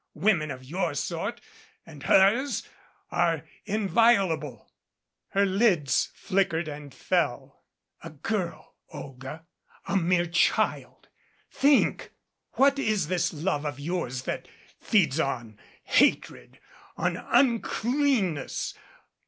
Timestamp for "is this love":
12.79-13.63